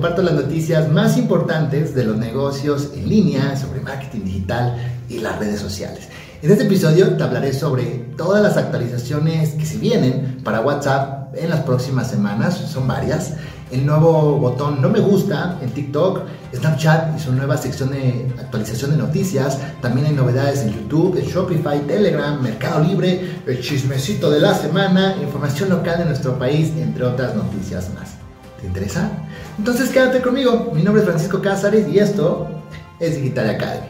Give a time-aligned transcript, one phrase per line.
[0.00, 4.74] comparto las noticias más importantes de los negocios en línea, sobre marketing digital
[5.10, 6.08] y las redes sociales.
[6.40, 7.84] En este episodio te hablaré sobre
[8.16, 13.34] todas las actualizaciones que se vienen para WhatsApp en las próximas semanas, son varias.
[13.70, 16.22] El nuevo botón no me gusta en TikTok,
[16.54, 19.58] Snapchat y su nueva sección de actualización de noticias.
[19.82, 25.16] También hay novedades en YouTube, en Shopify, Telegram, Mercado Libre, el chismecito de la semana,
[25.20, 28.12] información local de nuestro país, entre otras noticias más.
[28.58, 29.10] ¿Te interesa?
[29.60, 30.72] Entonces quédate conmigo.
[30.74, 32.48] Mi nombre es Francisco Cázares y esto
[32.98, 33.88] es Digital Academy.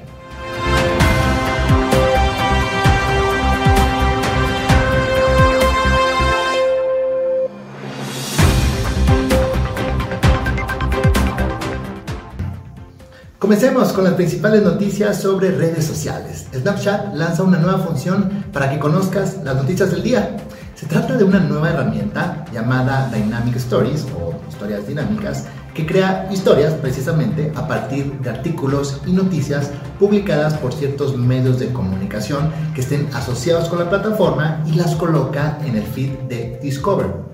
[13.38, 16.48] Comencemos con las principales noticias sobre redes sociales.
[16.52, 20.36] Snapchat lanza una nueva función para que conozcas las noticias del día.
[20.74, 26.74] Se trata de una nueva herramienta llamada Dynamic Stories o historias dinámicas que crea historias
[26.74, 33.08] precisamente a partir de artículos y noticias publicadas por ciertos medios de comunicación que estén
[33.14, 37.30] asociados con la plataforma y las coloca en el feed de Discover.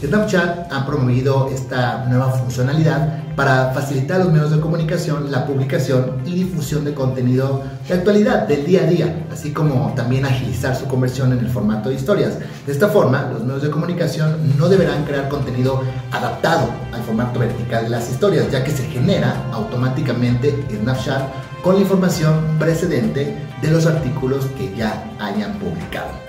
[0.00, 6.18] Snapchat ha promovido esta nueva funcionalidad para facilitar a los medios de comunicación la publicación
[6.24, 10.86] y difusión de contenido de actualidad del día a día, así como también agilizar su
[10.86, 12.38] conversión en el formato de historias.
[12.66, 15.82] De esta forma, los medios de comunicación no deberán crear contenido
[16.12, 21.22] adaptado al formato vertical de las historias, ya que se genera automáticamente en Snapchat
[21.62, 26.23] con la información precedente de los artículos que ya hayan publicado.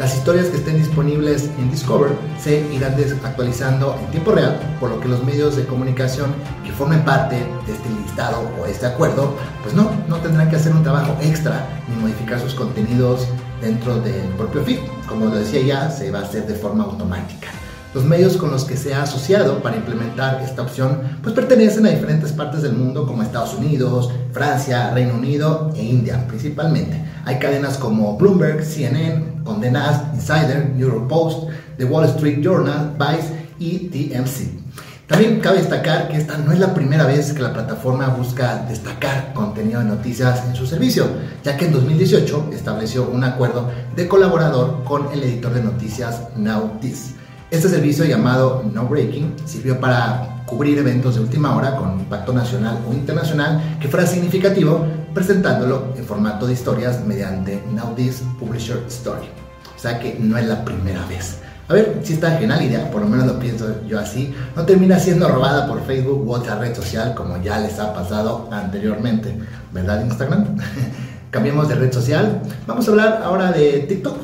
[0.00, 2.12] Las historias que estén disponibles en Discover
[2.42, 6.32] se irán actualizando en tiempo real, por lo que los medios de comunicación
[6.64, 10.72] que formen parte de este listado o este acuerdo, pues no, no tendrán que hacer
[10.72, 13.28] un trabajo extra ni modificar sus contenidos
[13.60, 14.78] dentro del propio feed.
[15.06, 17.48] Como lo decía ya, se va a hacer de forma automática.
[17.92, 21.90] Los medios con los que se ha asociado para implementar esta opción pues pertenecen a
[21.90, 27.09] diferentes partes del mundo como Estados Unidos, Francia, Reino Unido e India principalmente.
[27.30, 31.48] Hay cadenas como Bloomberg, CNN, Condé Nast, Insider, Europost,
[31.78, 34.48] The Wall Street Journal, Vice y TMC.
[35.06, 39.32] También cabe destacar que esta no es la primera vez que la plataforma busca destacar
[39.32, 41.06] contenido de noticias en su servicio,
[41.44, 46.80] ya que en 2018 estableció un acuerdo de colaborador con el editor de noticias Now
[46.80, 47.14] This.
[47.52, 52.80] Este servicio llamado No Breaking sirvió para cubrir eventos de última hora con impacto nacional
[52.88, 54.84] o internacional que fuera significativo,
[55.14, 59.28] presentándolo en formato de historias mediante Now This Publisher Story.
[59.76, 61.38] O sea que no es la primera vez.
[61.68, 64.98] A ver si esta genial idea, por lo menos lo pienso yo así, no termina
[64.98, 69.36] siendo robada por Facebook u otra red social como ya les ha pasado anteriormente.
[69.72, 70.56] ¿Verdad Instagram?
[71.30, 72.42] Cambiemos de red social.
[72.66, 74.16] Vamos a hablar ahora de TikTok.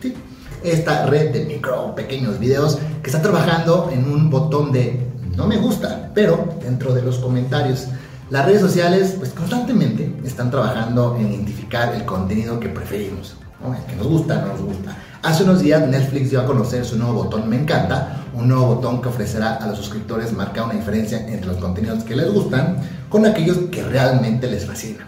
[0.00, 0.14] ¿Sí?
[0.62, 5.06] esta red de micro pequeños videos que está trabajando en un botón de
[5.36, 7.86] no me gusta, pero dentro de los comentarios.
[8.30, 13.96] Las redes sociales pues constantemente están trabajando en identificar el contenido que preferimos, el que
[13.96, 14.98] nos gusta, no nos gusta.
[15.22, 19.00] Hace unos días Netflix dio a conocer su nuevo botón Me encanta, un nuevo botón
[19.00, 22.76] que ofrecerá a los suscriptores marcar una diferencia entre los contenidos que les gustan
[23.08, 25.06] con aquellos que realmente les fascinan.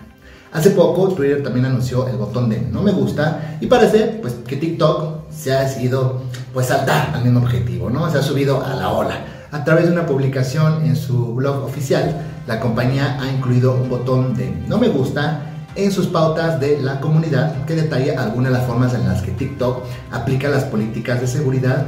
[0.51, 4.57] Hace poco Twitter también anunció el botón de no me gusta y parece pues que
[4.57, 6.23] TikTok se ha decidido
[6.55, 8.11] pues saltar al mismo objetivo, ¿no?
[8.11, 9.15] Se ha subido a la ola.
[9.53, 14.35] A través de una publicación en su blog oficial, la compañía ha incluido un botón
[14.37, 15.41] de no me gusta
[15.75, 19.33] en sus pautas de la comunidad que detalla algunas de las formas en las que
[19.33, 21.85] TikTok aplica las políticas de seguridad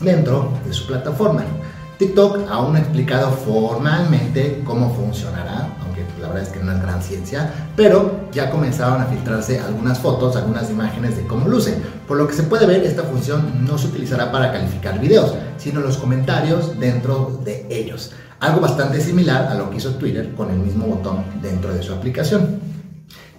[0.00, 1.44] dentro de su plataforma.
[1.98, 5.67] TikTok aún no ha explicado formalmente cómo funcionará,
[6.20, 10.36] la verdad es que no es gran ciencia, pero ya comenzaron a filtrarse algunas fotos,
[10.36, 11.76] algunas imágenes de cómo luce.
[12.06, 15.80] Por lo que se puede ver, esta función no se utilizará para calificar videos, sino
[15.80, 18.12] los comentarios dentro de ellos.
[18.40, 21.92] Algo bastante similar a lo que hizo Twitter con el mismo botón dentro de su
[21.92, 22.60] aplicación.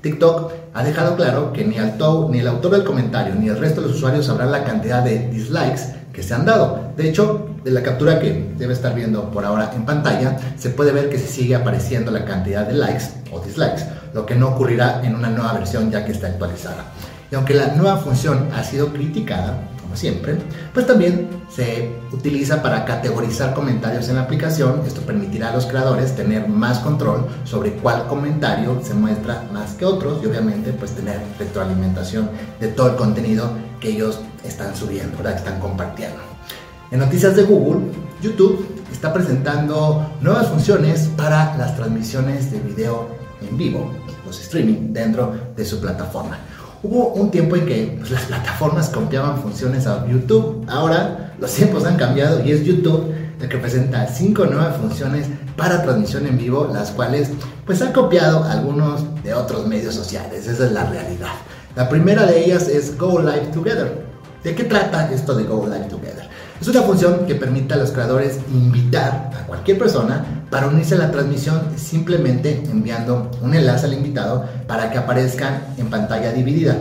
[0.01, 3.88] TikTok ha dejado claro que ni, ni el autor del comentario ni el resto de
[3.88, 6.91] los usuarios sabrán la cantidad de dislikes se han dado.
[6.96, 10.91] De hecho, de la captura que debe estar viendo por ahora en pantalla, se puede
[10.91, 13.83] ver que se sigue apareciendo la cantidad de likes o dislikes,
[14.13, 16.86] lo que no ocurrirá en una nueva versión ya que está actualizada.
[17.31, 19.57] Y aunque la nueva función ha sido criticada,
[19.89, 20.38] como siempre,
[20.71, 24.83] pues también se utiliza para categorizar comentarios en la aplicación.
[24.86, 29.86] Esto permitirá a los creadores tener más control sobre cuál comentario se muestra más que
[29.86, 33.50] otros y obviamente pues tener retroalimentación de todo el contenido
[33.80, 35.31] que ellos están subiendo, ¿verdad?
[35.31, 36.19] que están compartiendo.
[36.91, 37.91] En noticias de Google,
[38.21, 43.07] YouTube está presentando nuevas funciones para las transmisiones de video
[43.41, 43.91] en vivo,
[44.24, 46.38] los streaming, dentro de su plataforma.
[46.81, 50.65] Hubo un tiempo en que pues, las plataformas copiaban funciones a YouTube.
[50.69, 55.27] Ahora los tiempos han cambiado y es YouTube de que presenta cinco nuevas funciones
[55.57, 57.31] para transmisión en vivo, las cuales
[57.65, 61.33] pues ha copiado algunos de otros medios sociales, esa es la realidad.
[61.75, 64.05] La primera de ellas es Go Live Together.
[64.43, 66.29] ¿De qué trata esto de Go Live Together?
[66.61, 71.00] Es una función que permite a los creadores invitar a cualquier persona para unirse a
[71.00, 76.75] la transmisión simplemente enviando un enlace al invitado para que aparezca en pantalla dividida.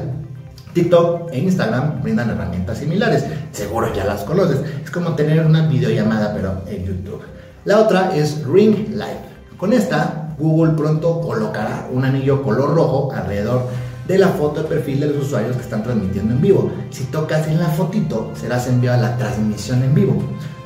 [0.73, 4.61] TikTok e Instagram brindan herramientas similares, seguro ya las conoces.
[4.85, 7.23] Es como tener una videollamada pero en YouTube.
[7.65, 9.29] La otra es Ring Live.
[9.57, 13.67] Con esta, Google pronto colocará un anillo color rojo alrededor
[14.07, 16.71] de la foto de perfil de los usuarios que están transmitiendo en vivo.
[16.91, 20.17] Si tocas en la fotito, serás enviado a la transmisión en vivo.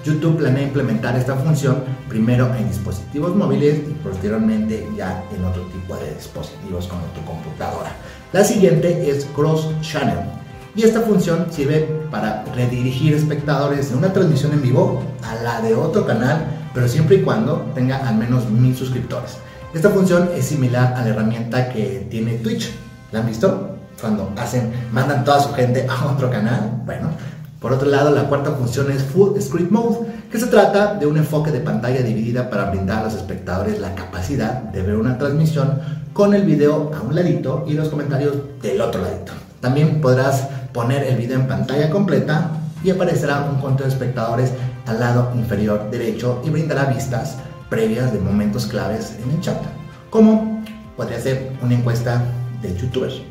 [0.04, 1.76] YouTube planea implementar esta función
[2.12, 7.90] primero en dispositivos móviles y posteriormente ya en otro tipo de dispositivos como tu computadora.
[8.34, 10.18] La siguiente es Cross Channel
[10.76, 15.74] y esta función sirve para redirigir espectadores de una transmisión en vivo a la de
[15.74, 16.44] otro canal,
[16.74, 19.38] pero siempre y cuando tenga al menos mil suscriptores.
[19.72, 22.70] Esta función es similar a la herramienta que tiene Twitch,
[23.10, 23.76] ¿La han visto?
[24.00, 26.80] Cuando hacen, mandan toda su gente a otro canal.
[26.86, 27.10] Bueno,
[27.62, 30.00] por otro lado, la cuarta función es Full Screen Mode,
[30.32, 33.94] que se trata de un enfoque de pantalla dividida para brindar a los espectadores la
[33.94, 35.80] capacidad de ver una transmisión
[36.12, 39.32] con el video a un ladito y los comentarios del otro ladito.
[39.60, 42.50] También podrás poner el video en pantalla completa
[42.82, 44.52] y aparecerá un conto de espectadores
[44.86, 47.36] al lado inferior derecho y brindará vistas
[47.70, 49.62] previas de momentos claves en el chat,
[50.10, 50.64] como
[50.96, 52.24] podría ser una encuesta
[52.60, 53.22] de youtubers.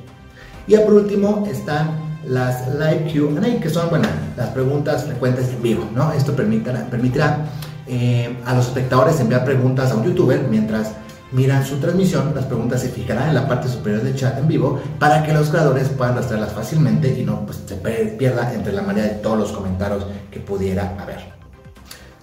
[0.67, 4.07] Y por último están las live Q&A, que son, bueno,
[4.37, 6.11] las preguntas frecuentes en vivo, ¿no?
[6.13, 7.45] Esto permitirá, permitirá
[7.87, 10.91] eh, a los espectadores enviar preguntas a un youtuber mientras
[11.31, 14.81] miran su transmisión, las preguntas se fijarán en la parte superior del chat en vivo
[14.99, 19.13] para que los creadores puedan rastrearlas fácilmente y no pues, se pierda entre la mayoría
[19.13, 21.31] de todos los comentarios que pudiera haber.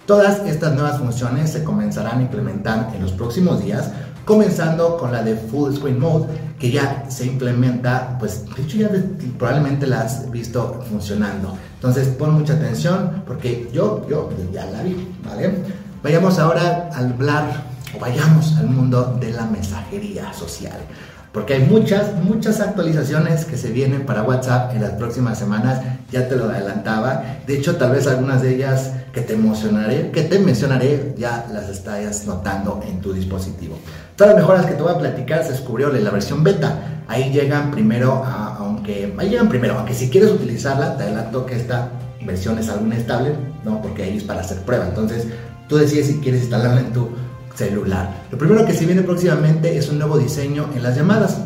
[0.05, 3.91] Todas estas nuevas funciones se comenzarán a implementar en los próximos días,
[4.29, 6.27] comenzando con la de Full Screen Mode,
[6.59, 8.91] que ya se implementa, pues de hecho ya
[9.39, 11.57] probablemente la has visto funcionando.
[11.73, 15.51] Entonces pon mucha atención porque yo, yo ya la vi, ¿vale?
[16.03, 17.63] Vayamos ahora a hablar
[17.95, 20.77] o vayamos al mundo de la mensajería social.
[21.31, 25.81] Porque hay muchas, muchas actualizaciones que se vienen para WhatsApp en las próximas semanas,
[26.11, 27.23] ya te lo adelantaba.
[27.47, 31.69] De hecho, tal vez algunas de ellas que te emocionaré, que te mencionaré, ya las
[31.69, 33.75] estás notando en tu dispositivo.
[34.19, 37.03] Todas las mejoras que te voy a platicar se descubrió en la versión beta.
[37.07, 41.87] Ahí llegan primero, aunque ahí llegan primero, aunque si quieres utilizarla, te adelanto que esta
[42.25, 43.33] versión es algo inestable,
[43.63, 43.81] ¿no?
[43.81, 44.89] Porque ahí es para hacer prueba.
[44.89, 45.25] Entonces,
[45.69, 47.07] tú decides si quieres instalarla en tu
[47.55, 48.09] celular.
[48.29, 51.37] Lo primero que se viene próximamente es un nuevo diseño en las llamadas.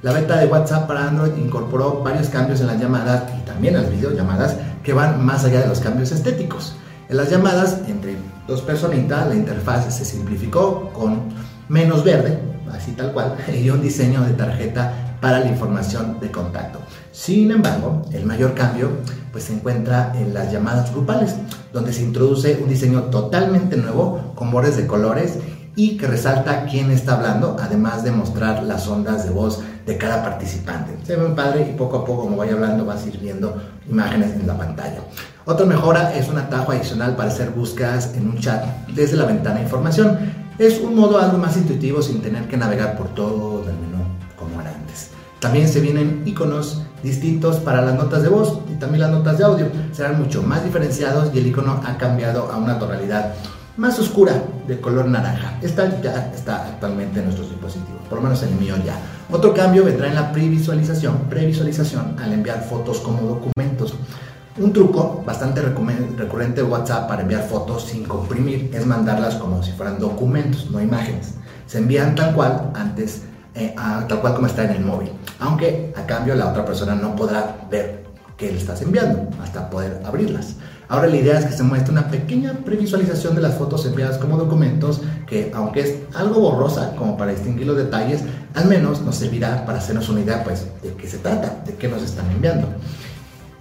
[0.00, 3.82] La beta de WhatsApp para Android incorporó varios cambios en las llamadas y también en
[3.82, 6.76] las videollamadas que van más allá de los cambios estéticos.
[7.10, 8.16] En las llamadas entre
[8.48, 12.38] dos personitas la interfaz se simplificó con menos verde,
[12.70, 16.80] así tal cual, y un diseño de tarjeta para la información de contacto.
[17.12, 18.90] Sin embargo, el mayor cambio
[19.32, 21.34] pues, se encuentra en las llamadas grupales,
[21.72, 25.38] donde se introduce un diseño totalmente nuevo con bordes de colores
[25.74, 30.22] y que resalta quién está hablando, además de mostrar las ondas de voz de cada
[30.22, 30.94] participante.
[31.06, 33.56] Se ve padre y poco a poco, como vaya hablando, vas a ir viendo
[33.88, 35.00] imágenes en la pantalla.
[35.46, 38.62] Otra mejora es un atajo adicional para hacer búsquedas en un chat
[38.94, 40.41] desde la ventana de información.
[40.62, 44.04] Es un modo algo más intuitivo sin tener que navegar por todo el menú
[44.36, 45.10] como era antes.
[45.40, 49.44] También se vienen iconos distintos para las notas de voz y también las notas de
[49.44, 49.66] audio.
[49.90, 53.34] Serán mucho más diferenciados y el icono ha cambiado a una tonalidad
[53.76, 55.58] más oscura de color naranja.
[55.62, 59.00] Esta ya está actualmente en nuestros dispositivos, por lo menos en el mío ya.
[59.32, 63.61] Otro cambio vendrá en la previsualización, previsualización al enviar fotos como documentos.
[64.58, 69.72] Un truco bastante recurrente de WhatsApp para enviar fotos sin comprimir es mandarlas como si
[69.72, 71.34] fueran documentos, no imágenes.
[71.66, 73.22] Se envían tal cual antes,
[73.54, 73.74] eh,
[74.08, 77.66] tal cual como está en el móvil, aunque a cambio la otra persona no podrá
[77.70, 78.04] ver
[78.36, 80.56] que le estás enviando hasta poder abrirlas.
[80.86, 84.36] Ahora la idea es que se muestre una pequeña previsualización de las fotos enviadas como
[84.36, 88.20] documentos que aunque es algo borrosa como para distinguir los detalles,
[88.52, 91.88] al menos nos servirá para hacernos una idea pues de qué se trata, de qué
[91.88, 92.68] nos están enviando.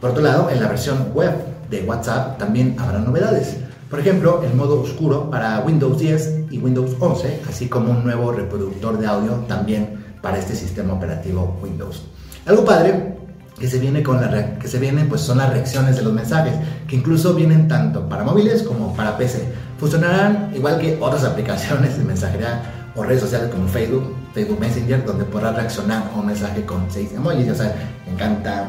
[0.01, 1.31] Por otro lado, en la versión web
[1.69, 3.57] de WhatsApp también habrá novedades.
[3.87, 8.31] Por ejemplo, el modo oscuro para Windows 10 y Windows 11, así como un nuevo
[8.31, 12.03] reproductor de audio también para este sistema operativo Windows.
[12.47, 13.15] Algo padre
[13.59, 16.55] que se viene con la que se vienen pues son las reacciones de los mensajes,
[16.87, 19.53] que incluso vienen tanto para móviles como para PC.
[19.77, 22.63] Funcionarán igual que otras aplicaciones de mensajería
[22.95, 27.11] o redes sociales como Facebook, Facebook Messenger, donde podrás reaccionar a un mensaje con seis
[27.13, 27.75] emojis, ya sea,
[28.11, 28.67] encanta,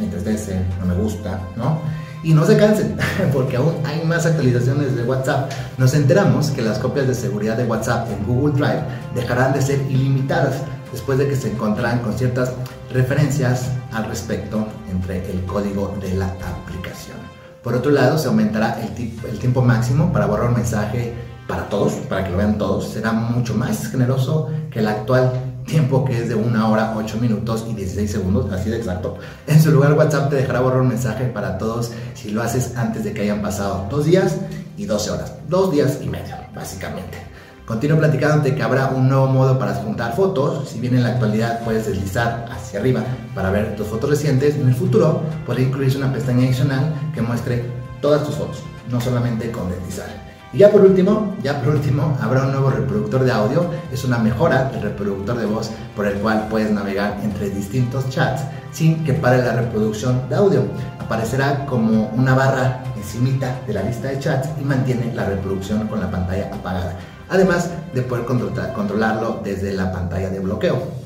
[0.00, 1.78] me entristece, no me gusta, ¿no?
[2.22, 2.96] Y no se cansen,
[3.32, 5.50] porque aún hay más actualizaciones de WhatsApp.
[5.78, 8.82] Nos enteramos que las copias de seguridad de WhatsApp en Google Drive
[9.14, 10.56] dejarán de ser ilimitadas
[10.92, 12.52] después de que se encontrarán con ciertas
[12.92, 17.16] referencias al respecto entre el código de la aplicación.
[17.62, 21.14] Por otro lado, se aumentará el, el tiempo máximo para borrar un mensaje
[21.46, 22.88] para todos, para que lo vean todos.
[22.88, 27.66] Será mucho más generoso que el actual tiempo que es de una hora, 8 minutos
[27.68, 29.18] y 16 segundos, así de exacto.
[29.46, 33.04] En su lugar, WhatsApp te dejará borrar un mensaje para todos si lo haces antes
[33.04, 34.36] de que hayan pasado dos días
[34.76, 35.34] y 12 horas.
[35.48, 37.18] Dos días y medio, básicamente.
[37.66, 40.68] Continúo platicándote que habrá un nuevo modo para juntar fotos.
[40.70, 44.68] Si bien en la actualidad puedes deslizar hacia arriba para ver tus fotos recientes, en
[44.68, 47.64] el futuro podrá incluirse una pestaña adicional que muestre
[48.00, 50.29] todas tus fotos, no solamente con deslizar.
[50.52, 53.70] Y ya por último, ya por último, habrá un nuevo reproductor de audio.
[53.92, 58.42] Es una mejora del reproductor de voz por el cual puedes navegar entre distintos chats
[58.72, 60.62] sin que pare la reproducción de audio.
[60.98, 66.00] Aparecerá como una barra encimita de la lista de chats y mantiene la reproducción con
[66.00, 66.98] la pantalla apagada.
[67.28, 71.00] Además de poder controlarlo desde la pantalla de bloqueo.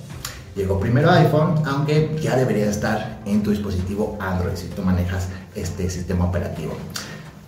[0.57, 5.91] Llegó primero iPhone, aunque ya debería estar en tu dispositivo Android si tú manejas este
[5.91, 6.75] sistema operativo.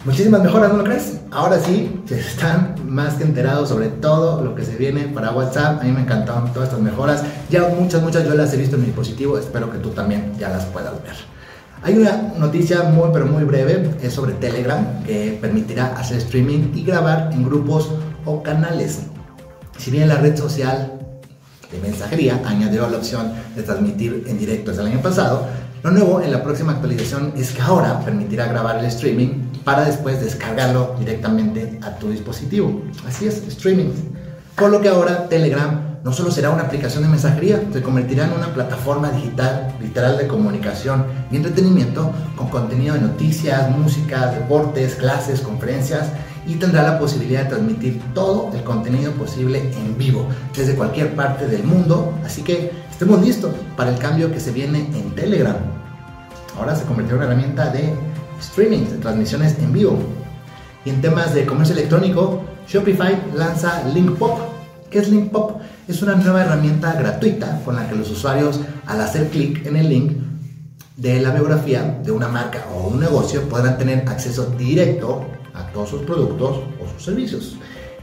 [0.05, 1.21] Muchísimas mejoras, ¿no lo crees?
[1.33, 5.81] Ahora sí, están más que enterados sobre todo lo que se viene para WhatsApp.
[5.81, 7.25] A mí me encantaron todas estas mejoras.
[7.51, 9.37] Ya muchas, muchas yo las he visto en mi dispositivo.
[9.37, 11.15] Espero que tú también ya las puedas ver.
[11.83, 13.91] Hay una noticia muy, pero muy breve.
[14.01, 17.91] Es sobre Telegram, que permitirá hacer streaming y grabar en grupos
[18.25, 19.01] o canales.
[19.79, 20.93] Si bien la red social
[21.71, 25.47] de mensajería añadió la opción de transmitir en directo desde el año pasado,
[25.87, 29.29] lo nuevo en la próxima actualización es que ahora permitirá grabar el streaming
[29.63, 32.83] para después descargarlo directamente a tu dispositivo.
[33.07, 33.93] Así es, streaming.
[34.57, 38.33] Por lo que ahora Telegram no solo será una aplicación de mensajería, se convertirá en
[38.33, 45.41] una plataforma digital, literal de comunicación y entretenimiento con contenido de noticias, música, deportes, clases,
[45.41, 46.09] conferencias
[46.49, 50.27] y tendrá la posibilidad de transmitir todo el contenido posible en vivo
[50.57, 52.13] desde cualquier parte del mundo.
[52.25, 55.57] Así que estemos listos para el cambio que se viene en Telegram.
[56.57, 57.93] Ahora se convirtió en una herramienta de
[58.41, 59.99] streaming, de transmisiones en vivo.
[60.83, 64.39] Y en temas de comercio electrónico, Shopify lanza LinkPop.
[64.89, 65.61] ¿Qué es LinkPop?
[65.87, 69.91] Es una nueva herramienta gratuita con la que los usuarios, al hacer clic en el
[69.91, 70.13] link
[70.97, 75.91] de la biografía de una marca o un negocio, podrán tener acceso directo a todos
[75.91, 77.59] sus productos o sus servicios.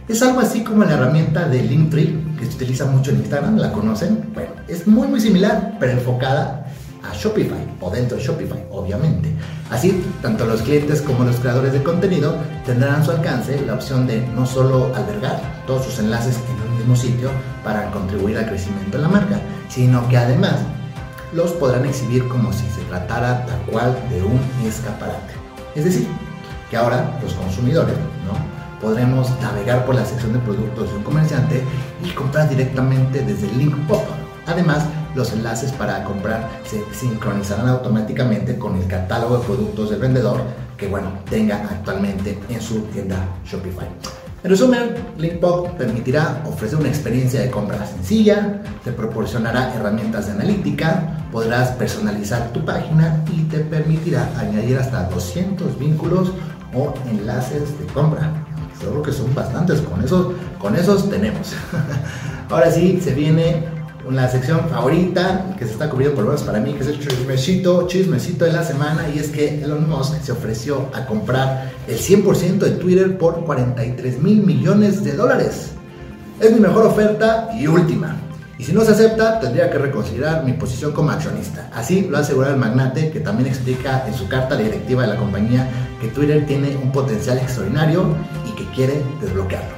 [0.05, 3.71] Es algo así como la herramienta de Linktree que se utiliza mucho en Instagram, ¿la
[3.71, 4.31] conocen?
[4.33, 6.67] Bueno, es muy muy similar, pero enfocada
[7.09, 9.31] a Shopify o dentro de Shopify, obviamente.
[9.71, 14.05] Así, tanto los clientes como los creadores de contenido tendrán a su alcance la opción
[14.05, 17.29] de no solo albergar todos sus enlaces en un mismo sitio
[17.63, 20.55] para contribuir al crecimiento de la marca, sino que además
[21.31, 25.33] los podrán exhibir como si se tratara tal cual de un escaparate.
[25.75, 26.07] Es decir,
[26.69, 27.95] que ahora los consumidores
[28.25, 28.62] ¿no?
[28.83, 31.63] Podremos navegar por la sección de productos de un comerciante
[32.05, 34.03] y comprar directamente desde el link pop.
[34.45, 34.85] Además,
[35.15, 40.41] los enlaces para comprar se sincronizarán automáticamente con el catálogo de productos del vendedor
[40.77, 43.87] que bueno, tenga actualmente en su tienda Shopify.
[44.43, 51.25] En resumen, Linkpop permitirá ofrecer una experiencia de compra sencilla, te proporcionará herramientas de analítica,
[51.31, 56.33] podrás personalizar tu página y te permitirá añadir hasta 200 vínculos
[56.75, 58.33] o enlaces de compra.
[58.79, 61.53] Creo que son bastantes, con esos, con esos tenemos.
[62.49, 63.63] Ahora sí, se viene
[64.07, 66.99] una sección favorita que se está cubriendo por lo menos para mí, que es el
[66.99, 71.97] chismecito, chismecito de la semana, y es que Elon Musk se ofreció a comprar el
[71.97, 75.71] 100% de Twitter por 43 mil millones de dólares.
[76.39, 78.17] Es mi mejor oferta y última.
[78.57, 81.69] Y si no se acepta, tendría que reconsiderar mi posición como accionista.
[81.73, 85.15] Así lo ha asegurado el magnate, que también explica en su carta directiva de la
[85.15, 88.15] compañía que Twitter tiene un potencial extraordinario
[88.73, 89.75] quiere desbloquearlo.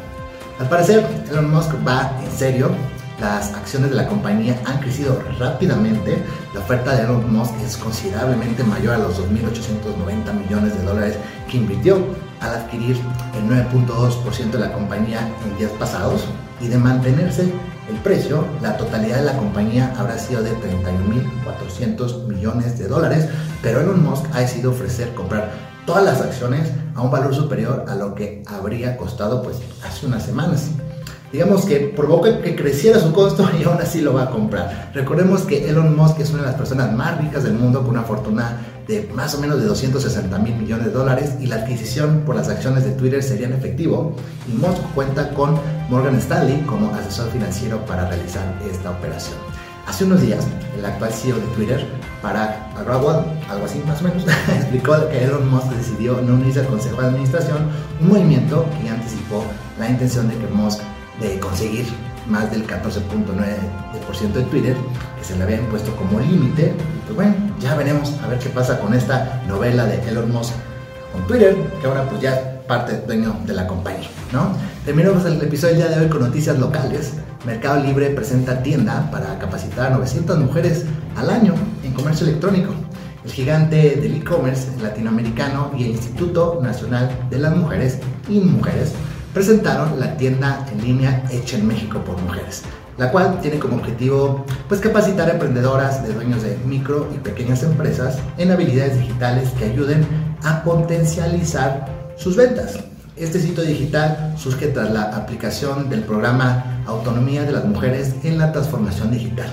[0.59, 2.71] Al parecer, Elon Musk va en serio
[3.19, 6.17] las acciones de la compañía han crecido rápidamente.
[6.53, 11.17] La oferta de Elon Musk es considerablemente mayor a los 2.890 millones de dólares
[11.49, 12.05] que invirtió
[12.41, 12.97] al adquirir
[13.37, 16.25] el 9.2% de la compañía en días pasados
[16.59, 17.53] y de mantenerse
[17.89, 23.27] el precio, la totalidad de la compañía habrá sido de 31.400 millones de dólares,
[23.61, 25.51] pero Elon Musk ha decidido ofrecer comprar
[25.85, 30.23] todas las acciones a un valor superior a lo que habría costado pues hace unas
[30.23, 30.71] semanas
[31.35, 34.91] digamos que provoca que creciera su costo y aún así lo va a comprar.
[34.93, 38.03] Recordemos que Elon Musk es una de las personas más ricas del mundo con una
[38.03, 42.35] fortuna de más o menos de 260 mil millones de dólares y la adquisición por
[42.35, 44.15] las acciones de Twitter sería en efectivo
[44.47, 45.55] y Musk cuenta con
[45.89, 49.54] Morgan Stanley como asesor financiero para realizar esta operación.
[49.87, 50.45] Hace unos días,
[50.77, 51.87] el actual CEO de Twitter,
[52.21, 54.25] Parag Agrawal, algo así más o menos,
[54.55, 57.69] explicó que Elon Musk decidió no unirse al Consejo de Administración,
[58.01, 59.45] un movimiento que anticipó
[59.77, 60.81] la intención de que Musk
[61.21, 61.85] de conseguir
[62.27, 64.75] más del 14.9% de Twitter,
[65.19, 66.73] que se le había impuesto como límite.
[67.05, 70.53] Pues bueno, ya veremos a ver qué pasa con esta novela de Elon Musk
[71.13, 74.49] con Twitter, que ahora pues ya parte dueño de la compañía, ¿no?
[74.85, 77.13] Terminamos el episodio del día de hoy con noticias locales.
[77.45, 81.53] Mercado Libre presenta tienda para capacitar a 900 mujeres al año
[81.83, 82.73] en comercio electrónico.
[83.23, 88.93] El gigante del e-commerce latinoamericano y el Instituto Nacional de las Mujeres, InMujeres,
[89.33, 92.63] presentaron la tienda en línea Hecha en México por Mujeres,
[92.97, 97.63] la cual tiene como objetivo pues capacitar a emprendedoras de dueños de micro y pequeñas
[97.63, 100.05] empresas en habilidades digitales que ayuden
[100.43, 102.79] a potencializar sus ventas.
[103.15, 108.51] Este sitio digital surge tras la aplicación del programa Autonomía de las Mujeres en la
[108.51, 109.47] Transformación Digital,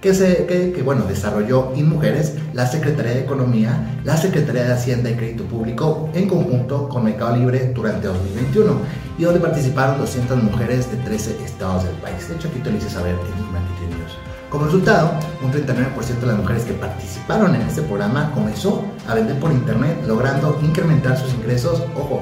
[0.00, 5.16] que, se, que, bueno, desarrolló InMujeres, la Secretaría de Economía, la Secretaría de Hacienda y
[5.16, 8.72] Crédito Público en conjunto con Mercado Libre durante 2021
[9.18, 12.28] y donde participaron 200 mujeres de 13 estados del país.
[12.28, 14.23] De hecho, aquí te lo hice saber en Marketing News.
[14.54, 15.10] Como resultado,
[15.42, 20.04] un 39% de las mujeres que participaron en este programa comenzó a vender por internet,
[20.06, 22.20] logrando incrementar sus ingresos, ojo,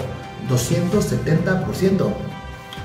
[0.49, 2.07] 270%.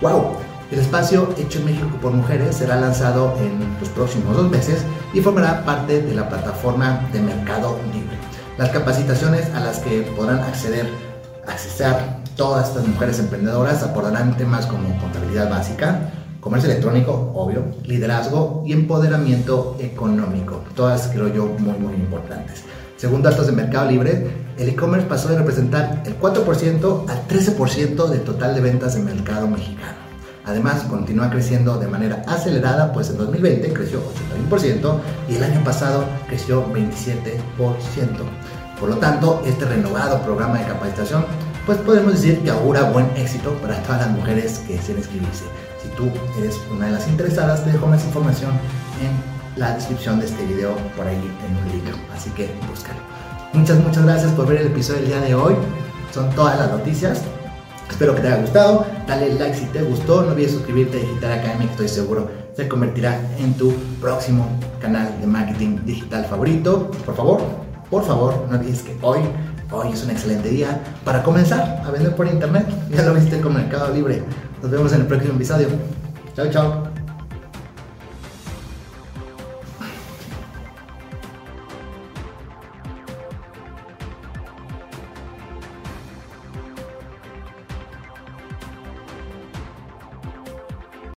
[0.02, 0.36] ¡Wow!
[0.70, 4.82] El espacio hecho en México por mujeres será lanzado en los próximos dos meses
[5.14, 8.18] y formará parte de la plataforma de Mercado Libre.
[8.58, 10.90] Las capacitaciones a las que podrán acceder,
[11.48, 16.12] accesar todas estas mujeres emprendedoras abordarán temas como contabilidad básica,
[16.48, 20.64] comercio electrónico, obvio, liderazgo y empoderamiento económico.
[20.78, 22.64] Todas creo yo muy muy importantes.
[22.96, 28.22] Según datos de Mercado Libre, el e-commerce pasó de representar el 4% al 13% del
[28.22, 29.98] total de ventas de mercado mexicano.
[30.46, 34.00] Además, continúa creciendo de manera acelerada, pues en 2020 creció
[34.50, 37.42] 81% y el año pasado creció 27%.
[38.80, 41.26] Por lo tanto, este renovado programa de capacitación,
[41.68, 45.44] pues podemos decir que augura buen éxito para todas las mujeres que deseen inscribirse.
[45.84, 46.10] Si tú
[46.40, 48.52] eres una de las interesadas, te dejo más información
[49.04, 53.00] en la descripción de este video por ahí en un link, así que búscalo.
[53.54, 55.54] Muchas, muchas gracias por ver el episodio del día de hoy.
[56.12, 57.22] Son todas las noticias.
[57.90, 58.86] Espero que te haya gustado.
[59.06, 60.24] Dale like si te gustó.
[60.24, 64.48] No olvides suscribirte a Digital Academy, estoy seguro se convertirá en tu próximo
[64.82, 66.90] canal de marketing digital favorito.
[67.06, 67.42] Por favor,
[67.88, 69.20] por favor, no olvides que hoy,
[69.72, 72.68] hoy es un excelente día para comenzar a vender por internet.
[72.90, 74.24] Ya lo viste con Mercado Libre.
[74.62, 75.68] Nos vemos en el próximo episodio.
[76.36, 76.87] Chao, chao.